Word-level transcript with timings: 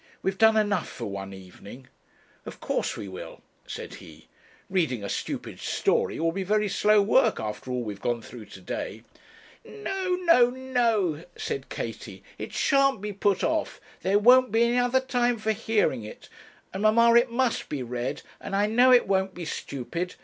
We 0.23 0.31
have 0.31 0.39
done 0.39 0.57
enough 0.57 0.89
for 0.89 1.05
one 1.05 1.31
evening.' 1.31 1.87
'Of 2.47 2.59
course 2.59 2.97
we 2.97 3.07
will,' 3.07 3.43
said 3.67 3.93
he. 4.01 4.29
'Reading 4.67 5.03
a 5.03 5.09
stupid 5.09 5.59
story 5.59 6.19
will 6.19 6.31
be 6.31 6.41
very 6.41 6.67
slow 6.69 7.03
work 7.03 7.39
after 7.39 7.69
all 7.69 7.83
we've 7.83 8.01
gone 8.01 8.23
through 8.23 8.45
to 8.45 8.61
day.' 8.61 9.03
'No, 9.63 10.15
no, 10.21 10.49
no,' 10.49 11.23
said 11.35 11.69
Katie; 11.69 12.23
'it 12.39 12.51
shan't 12.51 12.99
be 12.99 13.13
put 13.13 13.43
off; 13.43 13.79
there 14.01 14.17
won't 14.17 14.51
be 14.51 14.63
any 14.63 14.79
other 14.79 15.01
time 15.01 15.37
for 15.37 15.51
hearing 15.51 16.03
it. 16.03 16.29
And, 16.73 16.81
mamma 16.81 17.13
it 17.13 17.29
must 17.29 17.69
be 17.69 17.83
read; 17.83 18.23
and 18.39 18.55
I 18.55 18.65
know 18.65 18.91
it 18.91 19.05
won't 19.07 19.35
be 19.35 19.45
stupid. 19.45 20.15